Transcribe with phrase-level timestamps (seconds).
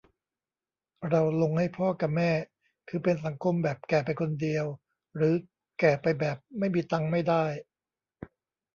[1.09, 2.31] เราลงให้พ่อกะแม่
[2.89, 4.65] คือเป็นสังคมแบบแก่ไปคนเดียว
[5.15, 5.33] หรือ
[5.79, 7.45] แก่ไปแบบไม่มีตังค์ไม่ได้